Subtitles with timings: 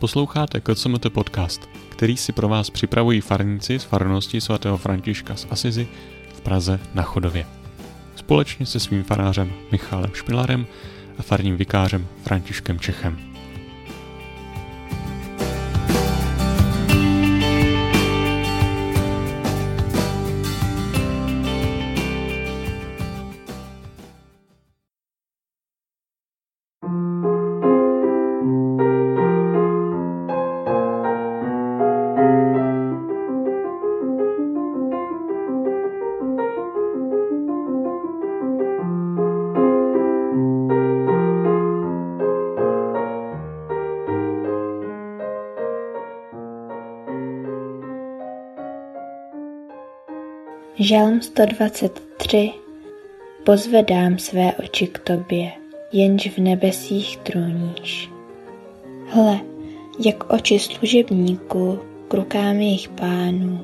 [0.00, 5.88] Posloucháte KCMT podcast, který si pro vás připravují farníci z farnosti svatého Františka z Asizi
[6.34, 7.46] v Praze na Chodově.
[8.16, 10.66] Společně se svým farářem Michálem Špilarem
[11.18, 13.29] a farním vikářem Františkem Čechem.
[50.82, 52.52] Žalm 123
[53.44, 55.52] Pozvedám své oči k tobě,
[55.92, 58.10] jenž v nebesích trůníš.
[59.08, 59.40] Hle,
[60.04, 63.60] jak oči služebníků k rukám jejich pánů,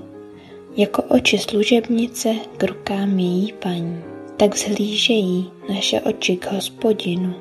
[0.77, 4.03] jako oči služebnice k rukám její paní,
[4.37, 7.35] tak zhlížejí naše oči k hospodinu,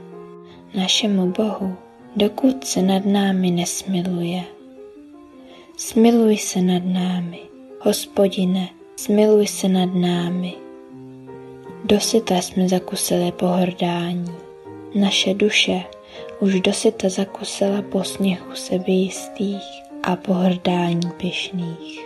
[0.78, 1.76] našemu Bohu,
[2.16, 4.44] dokud se nad námi nesmiluje.
[5.78, 7.40] Smiluj se nad námi,
[7.80, 10.54] hospodine, Smiluj se nad námi.
[11.84, 14.36] Dosyta jsme zakusili pohrdání.
[14.96, 15.84] Naše duše
[16.40, 19.64] už dosyta zakusila po směchu sebejistých
[20.04, 22.05] a pohrdání pyšných.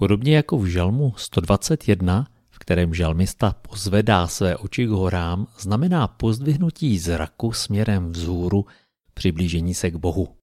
[0.00, 6.98] Podobně jako v žalmu 121, v kterém žalmista pozvedá své oči k horám, znamená pozdvihnutí
[6.98, 8.66] zraku směrem vzhůru,
[9.14, 10.36] přiblížení se k Bohu.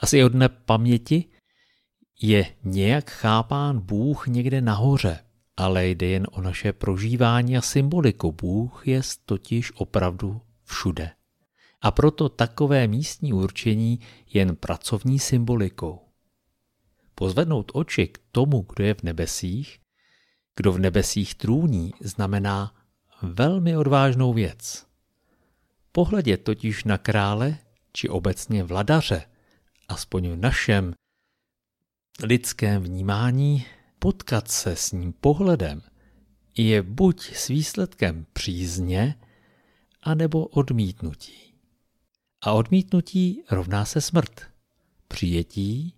[0.00, 0.32] Asi od
[0.64, 1.24] paměti
[2.22, 5.18] je nějak chápán Bůh někde nahoře,
[5.56, 8.32] ale jde jen o naše prožívání a symboliku.
[8.32, 11.10] Bůh je totiž opravdu všude.
[11.80, 14.00] A proto takové místní určení
[14.34, 16.07] jen pracovní symbolikou.
[17.18, 19.78] Pozvednout oči k tomu, kdo je v nebesích,
[20.56, 22.74] kdo v nebesích trůní, znamená
[23.22, 24.86] velmi odvážnou věc.
[25.92, 27.58] Pohledět totiž na krále
[27.92, 29.26] či obecně vladaře,
[29.88, 30.92] aspoň v našem
[32.22, 33.66] lidském vnímání,
[33.98, 35.82] potkat se s ním pohledem
[36.58, 39.14] je buď s výsledkem přízně,
[40.02, 41.54] anebo odmítnutí.
[42.42, 44.40] A odmítnutí rovná se smrt.
[45.08, 45.97] Přijetí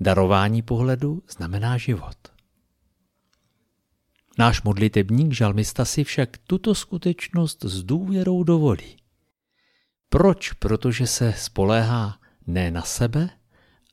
[0.00, 2.16] Darování pohledu znamená život.
[4.38, 8.96] Náš modlitebník žalmista si však tuto skutečnost s důvěrou dovolí.
[10.08, 10.52] Proč?
[10.52, 13.30] Protože se spoléhá ne na sebe,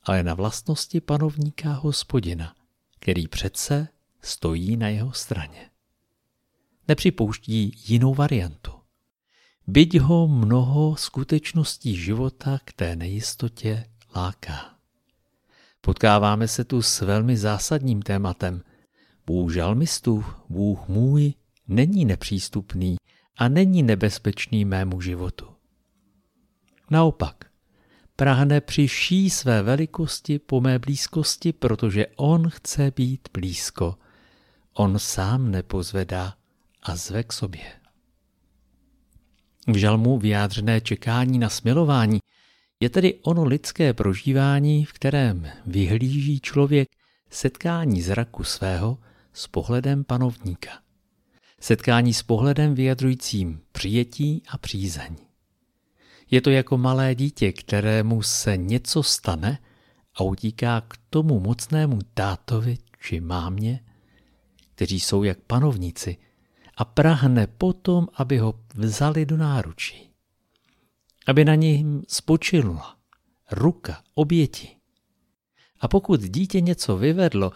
[0.02, 2.54] ale na vlastnosti panovníka hospodina,
[3.00, 3.88] který přece
[4.22, 5.70] stojí na jeho straně.
[6.88, 8.72] Nepřipouští jinou variantu.
[9.66, 14.69] Byť ho mnoho skutečností života k té nejistotě láká.
[15.80, 18.62] Potkáváme se tu s velmi zásadním tématem.
[19.26, 21.34] Bůh žalmistů, Bůh můj,
[21.68, 22.96] není nepřístupný
[23.36, 25.46] a není nebezpečný mému životu.
[26.90, 27.44] Naopak,
[28.16, 33.98] prahne při vší své velikosti po mé blízkosti, protože on chce být blízko.
[34.72, 36.34] On sám nepozvedá
[36.82, 37.72] a zve k sobě.
[39.66, 42.19] V žalmu vyjádřené čekání na smilování
[42.80, 46.88] je tedy ono lidské prožívání, v kterém vyhlíží člověk
[47.30, 48.98] setkání zraku svého
[49.32, 50.70] s pohledem panovníka.
[51.60, 55.16] Setkání s pohledem vyjadřujícím přijetí a přízeň.
[56.30, 59.58] Je to jako malé dítě, kterému se něco stane
[60.14, 63.80] a utíká k tomu mocnému tátovi či mámě,
[64.74, 66.16] kteří jsou jak panovníci
[66.76, 70.09] a prahne potom, aby ho vzali do náručí
[71.26, 72.96] aby na něm spočinula
[73.50, 74.76] ruka oběti.
[75.80, 77.52] A pokud dítě něco vyvedlo,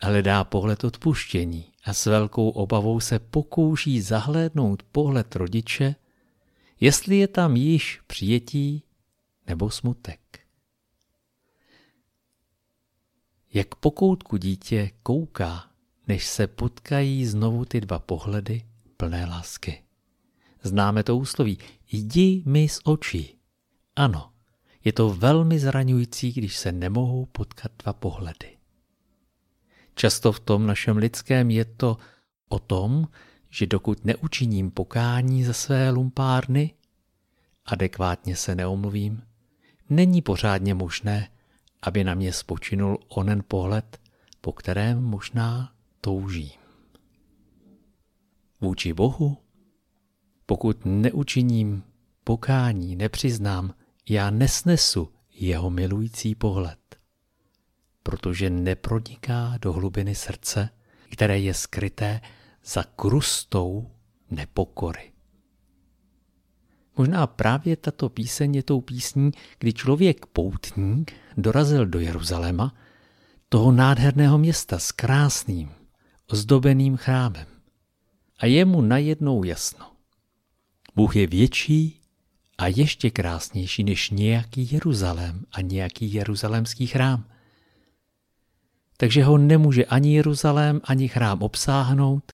[0.00, 5.94] hledá pohled odpuštění a s velkou obavou se pokouší zahlédnout pohled rodiče,
[6.80, 8.84] jestli je tam již přijetí
[9.46, 10.40] nebo smutek.
[13.54, 15.70] Jak pokoutku dítě kouká,
[16.08, 18.62] než se potkají znovu ty dva pohledy
[18.96, 19.82] plné lásky.
[20.62, 21.58] Známe to úsloví.
[21.92, 23.38] Jdi mi z očí.
[23.96, 24.32] Ano,
[24.84, 28.56] je to velmi zraňující, když se nemohou potkat dva pohledy.
[29.94, 31.96] Často v tom našem lidském je to
[32.48, 33.08] o tom,
[33.50, 36.74] že dokud neučiním pokání za své lumpárny,
[37.66, 39.22] adekvátně se neomluvím,
[39.90, 41.28] není pořádně možné,
[41.82, 44.00] aby na mě spočinul onen pohled,
[44.40, 46.50] po kterém možná toužím.
[48.60, 49.41] Vůči Bohu,
[50.52, 51.82] pokud neučiním
[52.24, 53.74] pokání, nepřiznám,
[54.08, 56.96] já nesnesu jeho milující pohled,
[58.02, 60.68] protože neproniká do hlubiny srdce,
[61.10, 62.20] které je skryté
[62.64, 63.90] za krustou
[64.30, 65.12] nepokory.
[66.96, 72.74] Možná právě tato píseň je tou písní, kdy člověk poutník dorazil do Jeruzaléma,
[73.48, 75.70] toho nádherného města s krásným,
[76.26, 77.46] ozdobeným chrámem.
[78.38, 79.91] A je mu najednou jasno.
[80.96, 82.00] Bůh je větší
[82.58, 87.24] a ještě krásnější než nějaký Jeruzalém a nějaký jeruzalémský chrám.
[88.96, 92.24] Takže ho nemůže ani Jeruzalém, ani chrám obsáhnout,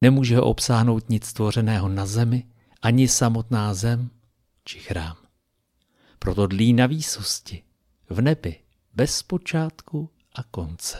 [0.00, 2.46] nemůže ho obsáhnout nic stvořeného na zemi,
[2.82, 4.10] ani samotná zem
[4.64, 5.16] či chrám.
[6.18, 7.62] Proto dlí na výsosti,
[8.10, 8.56] v nebi,
[8.94, 10.98] bez počátku a konce.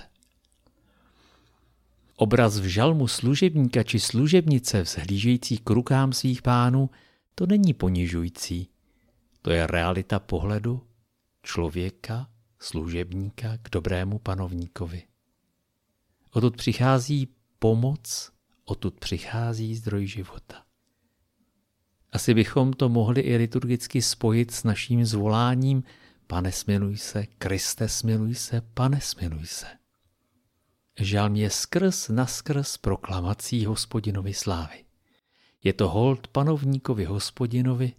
[2.19, 6.91] Obraz v žalmu služebníka či služebnice vzhlížející k rukám svých pánů,
[7.35, 8.69] to není ponižující.
[9.43, 10.83] To je realita pohledu
[11.43, 12.29] člověka,
[12.59, 15.03] služebníka k dobrému panovníkovi.
[16.31, 17.29] Odtud přichází
[17.59, 18.33] pomoc,
[18.65, 20.63] odtud přichází zdroj života.
[22.13, 25.83] Asi bychom to mohli i liturgicky spojit s naším zvoláním
[26.27, 29.67] Pane smiluj se, Kriste smiluj se, Pane smiluj se.
[31.01, 34.85] Žalm je skrz naskrz proklamací hospodinovi slávy.
[35.65, 37.93] Je to hold panovníkovi hospodinovi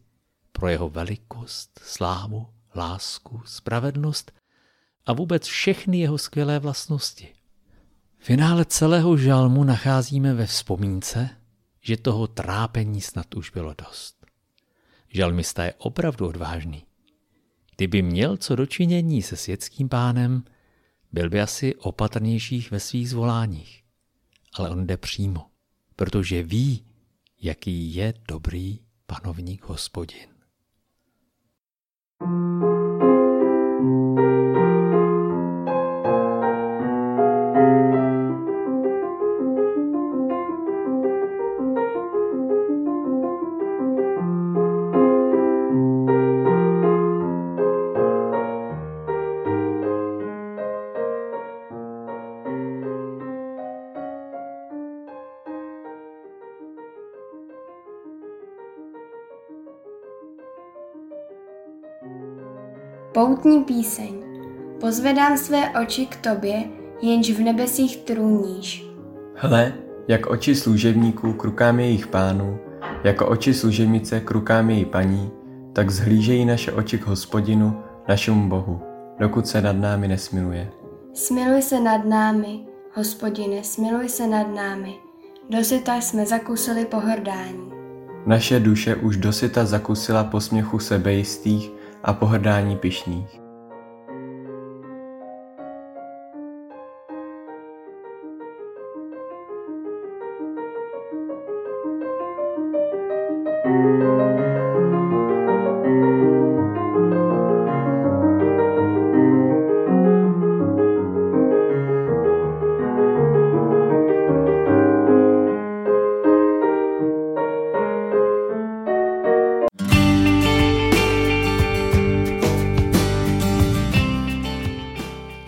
[0.51, 4.31] pro jeho velikost, slávu, lásku, spravedlnost
[5.05, 7.33] a vůbec všechny jeho skvělé vlastnosti.
[8.17, 11.29] Finále celého žalmu nacházíme ve vzpomínce,
[11.81, 14.25] že toho trápení snad už bylo dost.
[15.09, 16.85] Žalmista je opravdu odvážný.
[17.75, 20.43] Kdyby měl co dočinění se světským pánem,
[21.11, 23.83] byl by asi opatrnějších ve svých zvoláních.
[24.53, 25.45] Ale on jde přímo,
[25.95, 26.85] protože ví,
[27.41, 30.29] jaký je dobrý panovník hospodin.
[32.21, 32.78] thank you
[63.29, 64.13] Poutní píseň.
[64.79, 66.63] Pozvedám své oči k tobě,
[67.01, 68.85] jenž v nebesích trůníš.
[69.35, 69.73] Hle,
[70.07, 72.59] jak oči služebníků k rukám jejich pánů,
[73.03, 75.31] jako oči služebnice k rukám její paní,
[75.73, 78.81] tak zhlížejí naše oči k hospodinu, našemu Bohu,
[79.19, 80.71] dokud se nad námi nesmiluje.
[81.13, 82.59] Smiluj se nad námi,
[82.93, 84.95] hospodine, smiluj se nad námi.
[85.49, 87.71] Dosyta jsme zakusili pohrdání.
[88.25, 93.49] Naše duše už dosyta zakusila posměchu sebejistých a pohrdání pyšných.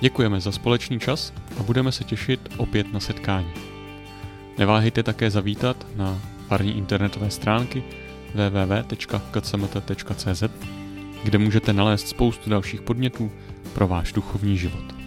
[0.02, 3.52] Děkujeme za společný čas a budeme se těšit opět na setkání.
[4.58, 7.84] Neváhejte také zavítat na farní internetové stránky
[8.36, 9.64] www.kcmt.cz,
[11.24, 13.32] kde můžete nalézt spoustu dalších podnětů
[13.74, 15.01] pro váš duchovní život.